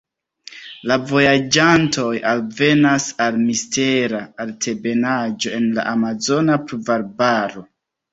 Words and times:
La 0.91 0.95
vojaĝantoj 1.09 2.13
alvenas 2.29 3.05
al 3.25 3.37
mistera 3.41 4.21
altebenaĵo 4.45 5.53
en 5.59 5.69
la 5.77 5.85
amazona 5.93 6.57
pluvarbaro. 6.73 7.65